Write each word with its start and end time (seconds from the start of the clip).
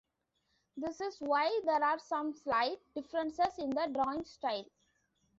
This 0.77 0.99
is 0.99 1.17
why 1.19 1.59
there 1.63 1.83
are 1.83 1.99
some 1.99 2.33
slight 2.33 2.79
differences 2.95 3.59
in 3.59 3.69
the 3.69 3.87
drawing 3.93 4.25
style. 4.25 4.65